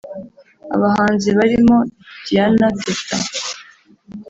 [0.75, 1.77] Abahanzi barimo
[2.23, 3.17] Diana Teta